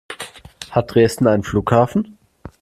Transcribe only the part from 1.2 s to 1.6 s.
einen